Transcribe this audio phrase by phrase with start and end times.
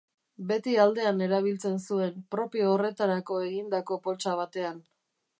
[0.51, 4.81] Beti aldean erabiltzen zuen, propio horretarako egindako poltsa batean.